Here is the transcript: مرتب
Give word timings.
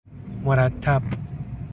مرتب 0.43 1.01